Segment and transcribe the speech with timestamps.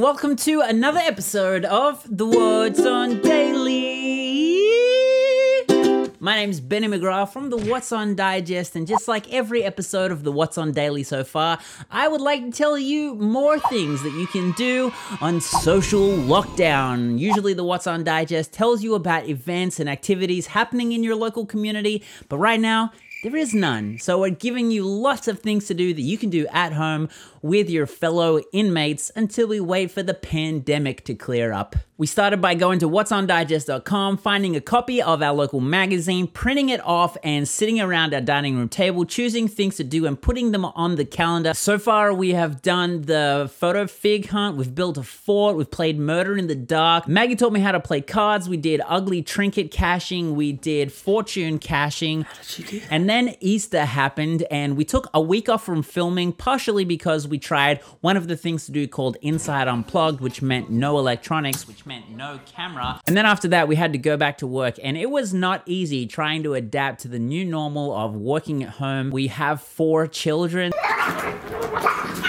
[0.00, 4.56] Welcome to another episode of The What's On Daily.
[6.18, 10.24] My name's Benny McGrath from the What's On Digest, and just like every episode of
[10.24, 11.58] the What's On Daily so far,
[11.90, 14.90] I would like to tell you more things that you can do
[15.20, 17.18] on social lockdown.
[17.18, 21.44] Usually, the What's On Digest tells you about events and activities happening in your local
[21.44, 22.90] community, but right now,
[23.22, 23.98] there is none.
[23.98, 27.10] So we're giving you lots of things to do that you can do at home
[27.42, 31.76] with your fellow inmates until we wait for the pandemic to clear up.
[31.96, 36.80] We started by going to whatsondigest.com, finding a copy of our local magazine, printing it
[36.82, 40.64] off, and sitting around our dining room table, choosing things to do and putting them
[40.64, 41.52] on the calendar.
[41.52, 45.98] So far, we have done the photo fig hunt, we've built a fort, we've played
[45.98, 47.06] Murder in the Dark.
[47.06, 51.58] Maggie taught me how to play cards, we did ugly trinket caching, we did fortune
[51.58, 52.24] caching.
[52.88, 57.38] And then Easter happened, and we took a week off from filming, partially because we
[57.38, 61.86] tried one of the things to do called Inside Unplugged, which meant no electronics, which
[61.86, 63.00] meant no camera.
[63.06, 65.62] And then after that, we had to go back to work, and it was not
[65.66, 69.10] easy trying to adapt to the new normal of working at home.
[69.10, 70.72] We have four children.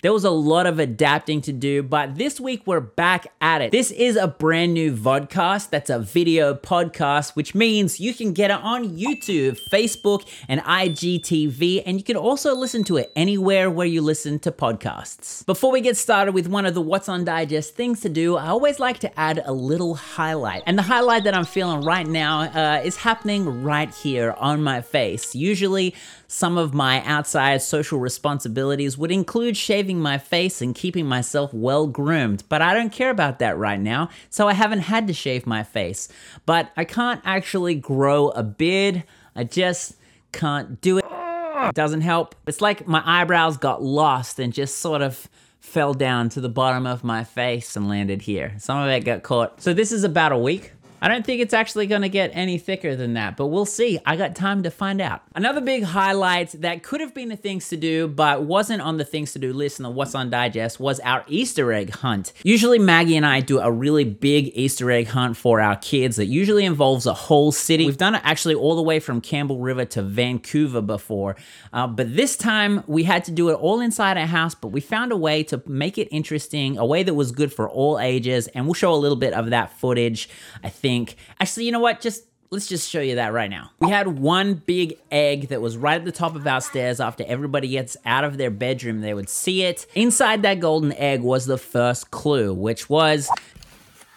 [0.00, 3.72] There was a lot of adapting to do, but this week we're back at it.
[3.72, 5.70] This is a brand new vodcast.
[5.70, 11.82] That's a video podcast, which means you can get it on YouTube, Facebook, and IGTV,
[11.84, 15.44] and you can also listen to it anywhere where you listen to podcasts.
[15.46, 18.48] Before we get started with one of the What's on Digest things to do, I
[18.48, 20.62] always like to add a little highlight.
[20.66, 24.80] And the highlight that I'm feeling right now uh, is happening right here on my
[24.80, 25.34] face.
[25.34, 25.96] Usually,
[26.28, 31.86] some of my outside social responsibilities would include shaving my face and keeping myself well
[31.86, 35.46] groomed, but I don't care about that right now, so I haven't had to shave
[35.46, 36.08] my face.
[36.44, 39.96] But I can't actually grow a beard, I just
[40.32, 41.04] can't do it.
[41.04, 42.34] It doesn't help.
[42.46, 45.28] It's like my eyebrows got lost and just sort of
[45.60, 48.54] fell down to the bottom of my face and landed here.
[48.58, 49.60] Some of it got caught.
[49.60, 50.72] So this is about a week.
[51.00, 54.00] I don't think it's actually going to get any thicker than that, but we'll see.
[54.04, 55.22] I got time to find out.
[55.34, 59.04] Another big highlight that could have been the things to do, but wasn't on the
[59.04, 62.32] things to do list in the What's on Digest was our Easter egg hunt.
[62.42, 66.26] Usually, Maggie and I do a really big Easter egg hunt for our kids that
[66.26, 67.86] usually involves a whole city.
[67.86, 71.36] We've done it actually all the way from Campbell River to Vancouver before,
[71.72, 74.80] uh, but this time we had to do it all inside our house, but we
[74.80, 78.48] found a way to make it interesting, a way that was good for all ages,
[78.48, 80.28] and we'll show a little bit of that footage,
[80.64, 81.16] I think think.
[81.40, 82.00] Actually, you know what?
[82.00, 83.70] Just let's just show you that right now.
[83.80, 87.24] We had one big egg that was right at the top of our stairs after
[87.26, 89.86] everybody gets out of their bedroom, they would see it.
[89.94, 93.28] Inside that golden egg was the first clue, which was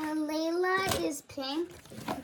[0.00, 1.70] Uh, Layla is pink,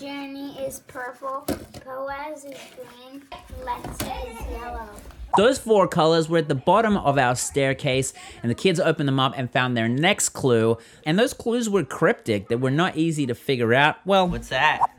[0.00, 1.44] Journey is purple,
[1.84, 3.22] Boaz is green,
[3.62, 4.88] Lexi is yellow.
[5.36, 9.20] Those four colors were at the bottom of our staircase, and the kids opened them
[9.20, 10.78] up and found their next clue.
[11.06, 13.96] And those clues were cryptic, they were not easy to figure out.
[14.04, 14.90] Well, What's that?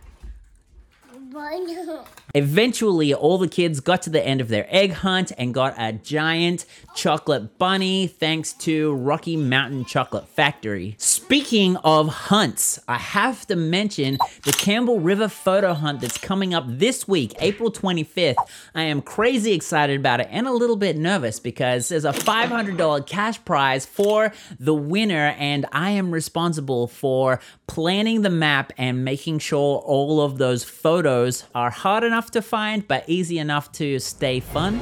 [2.36, 5.94] Eventually, all the kids got to the end of their egg hunt and got a
[5.94, 10.96] giant chocolate bunny thanks to Rocky Mountain Chocolate Factory.
[10.98, 16.66] Speaking of hunts, I have to mention the Campbell River photo hunt that's coming up
[16.68, 18.36] this week, April 25th.
[18.76, 23.08] I am crazy excited about it and a little bit nervous because there's a $500
[23.08, 29.40] cash prize for the winner, and I am responsible for planning the map and making
[29.40, 31.21] sure all of those photos
[31.54, 34.82] are hard enough to find but easy enough to stay fun.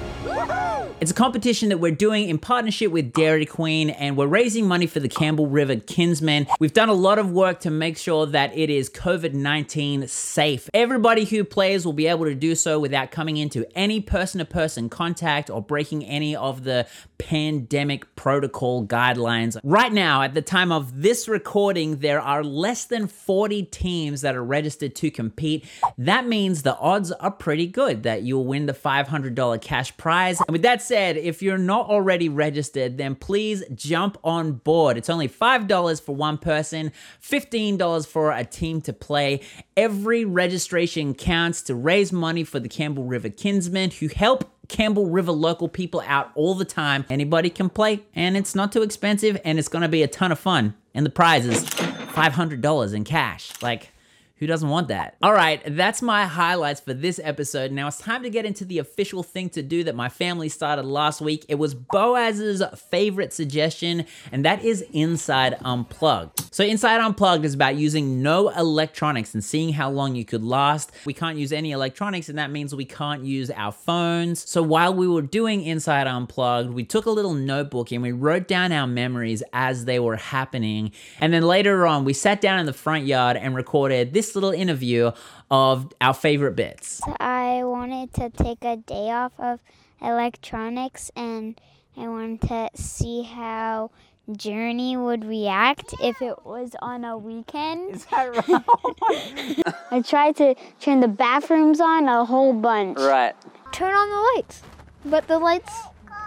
[1.10, 4.86] It's a competition that we're doing in partnership with Dairy Queen, and we're raising money
[4.86, 6.46] for the Campbell River Kinsmen.
[6.60, 10.70] We've done a lot of work to make sure that it is COVID 19 safe.
[10.72, 14.46] Everybody who plays will be able to do so without coming into any person to
[14.46, 16.86] person contact or breaking any of the
[17.18, 19.60] pandemic protocol guidelines.
[19.64, 24.36] Right now, at the time of this recording, there are less than 40 teams that
[24.36, 25.66] are registered to compete.
[25.98, 30.40] That means the odds are pretty good that you'll win the $500 cash prize.
[30.42, 34.98] And with that said, if you're not already registered, then please jump on board.
[34.98, 39.42] It's only $5 for one person, $15 for a team to play.
[39.76, 45.32] Every registration counts to raise money for the Campbell River Kinsmen who help Campbell River
[45.32, 47.04] local people out all the time.
[47.10, 50.40] Anybody can play, and it's not too expensive, and it's gonna be a ton of
[50.40, 50.76] fun.
[50.94, 53.52] And the prize is $500 in cash.
[53.62, 53.92] Like,
[54.40, 55.16] who doesn't want that?
[55.22, 57.72] All right, that's my highlights for this episode.
[57.72, 60.86] Now it's time to get into the official thing to do that my family started
[60.86, 61.46] last week.
[61.50, 66.54] It was Boaz's favorite suggestion, and that is Inside Unplugged.
[66.54, 70.92] So, Inside Unplugged is about using no electronics and seeing how long you could last.
[71.06, 74.50] We can't use any electronics, and that means we can't use our phones.
[74.50, 78.48] So, while we were doing Inside Unplugged, we took a little notebook and we wrote
[78.48, 80.92] down our memories as they were happening.
[81.20, 84.52] And then later on, we sat down in the front yard and recorded this little
[84.52, 85.12] interview
[85.52, 87.02] of our favorite bits.
[87.20, 89.60] I wanted to take a day off of
[90.02, 91.60] electronics and
[91.98, 93.92] I wanted to see how
[94.32, 97.96] Journey would react if it was on a weekend.
[97.96, 99.76] Is that right?
[99.92, 103.00] I tried to turn the bathrooms on a whole bunch.
[103.00, 103.36] right.
[103.72, 104.62] turn on the lights.
[105.06, 105.74] But the lights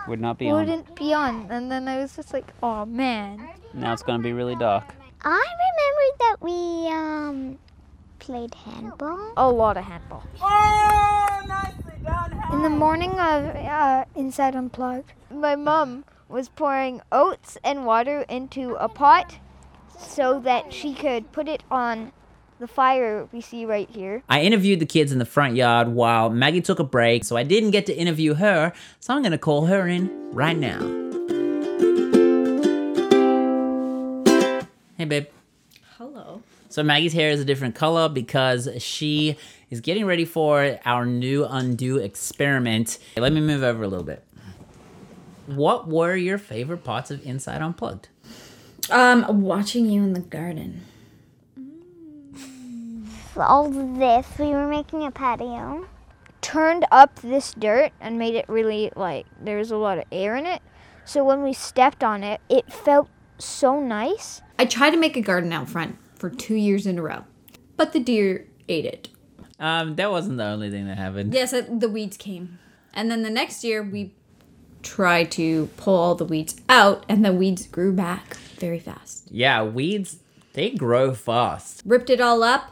[0.09, 1.47] Would not be wouldn't be on.
[1.51, 3.49] And then I was just like, oh man.
[3.73, 4.85] Now it's going to be really dark.
[5.25, 7.59] I remembered that we um
[8.23, 9.33] played handball.
[9.37, 10.23] A lot of handball.
[12.53, 18.77] In the morning of uh, Inside Unplugged, my mom was pouring oats and water into
[18.77, 19.39] a pot
[19.99, 22.13] so that she could put it on
[22.61, 24.23] the fire we see right here.
[24.29, 27.43] I interviewed the kids in the front yard while Maggie took a break, so I
[27.43, 30.79] didn't get to interview her, so I'm gonna call her in right now.
[34.97, 35.27] Hey, babe.
[36.73, 36.83] Hello.
[36.83, 39.37] So Maggie's hair is a different color because she
[39.69, 42.99] is getting ready for our new undo experiment.
[43.17, 44.25] Let me move over a little bit.
[45.47, 48.09] What were your favorite parts of Inside Unplugged?
[48.91, 50.87] Um, watching you in the garden.
[53.37, 55.87] All this, we were making a patio.
[56.41, 60.37] Turned up this dirt and made it really like there was a lot of air
[60.37, 60.63] in it.
[61.05, 64.41] So when we stepped on it, it felt so nice.
[64.59, 67.25] I tried to make a garden out front for two years in a row,
[67.77, 69.09] but the deer ate it.
[69.59, 71.35] Um, that wasn't the only thing that happened.
[71.35, 72.61] Yes, uh, the weeds came.
[72.95, 74.15] And then the next year, we
[74.85, 79.33] tried to pull all the weeds out, and the weeds grew back very fast.
[79.33, 80.21] Yeah, weeds,
[80.53, 81.83] they grow fast.
[81.85, 82.71] Ripped it all up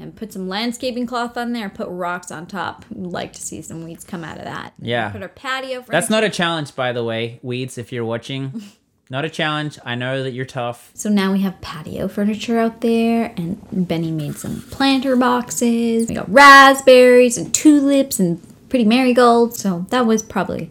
[0.00, 2.84] and put some landscaping cloth on there, put rocks on top.
[2.90, 4.72] We'd like to see some weeds come out of that.
[4.80, 5.10] Yeah.
[5.10, 5.82] Put our patio.
[5.82, 5.92] For.
[5.92, 8.60] That's not a challenge, by the way, weeds, if you're watching.
[9.10, 9.78] Not a challenge.
[9.84, 10.90] I know that you're tough.
[10.94, 16.08] So now we have patio furniture out there, and Benny made some planter boxes.
[16.08, 18.40] We got raspberries and tulips and
[18.70, 19.58] pretty marigolds.
[19.58, 20.70] So that was probably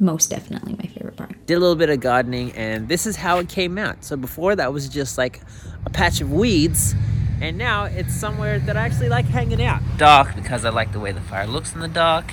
[0.00, 1.34] most definitely my favorite part.
[1.46, 4.02] Did a little bit of gardening, and this is how it came out.
[4.04, 5.40] So before that was just like
[5.84, 6.94] a patch of weeds,
[7.40, 9.82] and now it's somewhere that I actually like hanging out.
[9.98, 12.32] Dark because I like the way the fire looks in the dark,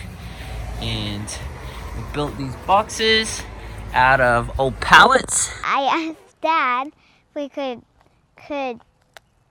[0.80, 1.28] and
[1.98, 3.42] we built these boxes
[3.94, 5.52] out of old pallets.
[5.64, 7.82] I asked Dad if we could
[8.48, 8.82] could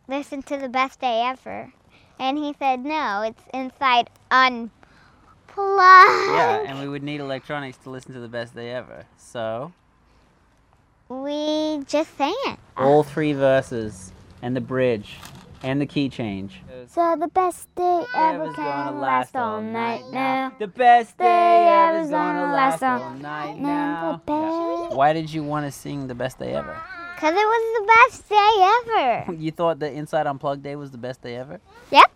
[0.09, 1.73] listen to the best day ever,
[2.19, 3.23] and he said no.
[3.23, 4.71] It's inside unplugged.
[5.57, 9.05] Yeah, and we would need electronics to listen to the best day ever.
[9.17, 9.73] So
[11.09, 12.59] We just sang it.
[12.77, 14.13] all three verses,
[14.43, 15.17] and the bridge,
[15.63, 16.63] and the key change.
[16.89, 20.53] So the best day ever Ever's can gonna last all night now.
[20.59, 21.25] The best Day
[21.71, 24.85] ever ever's ever's gonna gonna last last all night Now the now.
[24.87, 24.97] best.
[24.97, 26.77] Why did you want to sing the best day ever?
[27.19, 29.33] Cause it was the best day ever.
[29.39, 31.61] You thought the Inside Unplugged day was the best day ever?
[31.91, 32.11] Yep.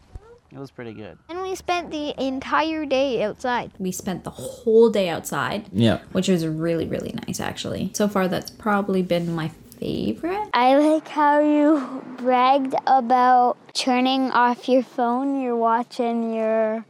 [0.50, 1.18] It was pretty good.
[1.28, 3.72] And we spent the entire day outside.
[3.78, 5.98] We spent the whole day outside, Yeah.
[6.12, 7.90] which was really, really nice actually.
[7.94, 9.48] So far, that's probably been my
[9.78, 10.48] favorite.
[10.54, 15.40] I like how you bragged about turning off your phone.
[15.40, 16.84] You're watching your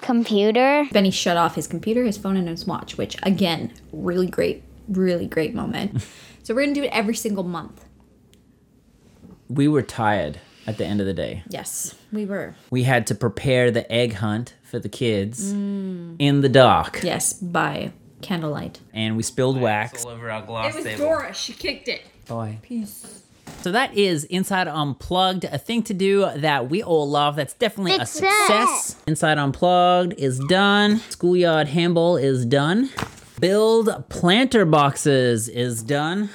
[0.00, 0.86] computer.
[0.92, 5.26] Benny shut off his computer, his phone, and his watch, which again, really great, really
[5.26, 6.02] great moment.
[6.42, 7.84] so we're gonna do it every single month.
[9.48, 11.42] We were tired at the end of the day.
[11.48, 12.54] Yes, we were.
[12.70, 17.00] We had to prepare the egg hunt for the kids in the dark.
[17.02, 18.80] Yes, by candlelight.
[18.92, 21.04] And we spilled wax all over our glass table.
[21.04, 21.34] Dora.
[21.34, 22.02] She kicked it.
[22.26, 22.58] Boy.
[22.62, 23.22] Peace.
[23.62, 27.36] So that is Inside Unplugged, a thing to do that we all love.
[27.36, 28.46] That's definitely a Success.
[28.46, 28.96] success.
[29.06, 31.00] Inside Unplugged is done.
[31.10, 32.88] Schoolyard handball is done.
[33.38, 36.30] Build planter boxes is done.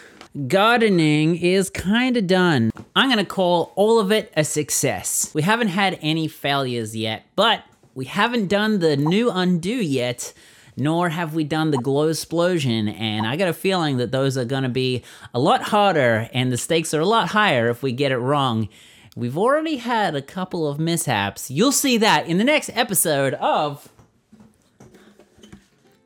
[0.47, 2.71] Gardening is kind of done.
[2.95, 5.31] I'm going to call all of it a success.
[5.33, 7.63] We haven't had any failures yet, but
[7.95, 10.33] we haven't done the new undo yet
[10.77, 12.87] nor have we done the glow explosion.
[12.87, 15.03] And i got a feeling that those are going to be
[15.33, 18.69] a lot harder and the stakes are a lot higher if we get it wrong.
[19.15, 21.49] We've already had a couple of mishaps.
[21.49, 23.87] You'll see that in the next episode of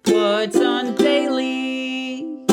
[0.06, 2.46] what's on daily.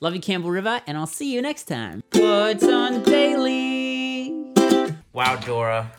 [0.00, 2.02] Love you campbell river and i'll see you next time.
[2.12, 4.52] What's on daily.
[5.12, 5.90] Wow dora.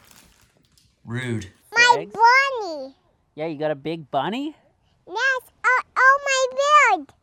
[1.04, 1.48] Rude.
[1.74, 2.96] My bunny.
[3.36, 4.56] yeah you got a big bunny
[5.08, 6.48] Yes, uh, on my
[6.98, 7.14] bed.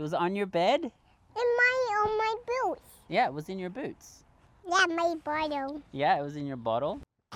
[0.00, 0.90] It was on your bed In
[1.34, 2.88] my on my boots.
[3.08, 4.24] Yeah, it was in your boots.
[4.66, 5.82] Yeah, my bottle.
[5.92, 7.02] Yeah, it was in your bottle.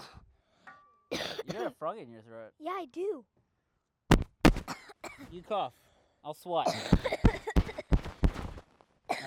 [1.11, 1.19] you
[1.53, 2.53] got a frog in your throat.
[2.59, 3.23] Yeah, I do.
[5.31, 5.75] You cough.
[6.25, 6.67] I'll swat.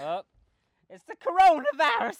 [0.01, 0.23] oh,
[0.89, 2.17] it's the coronavirus.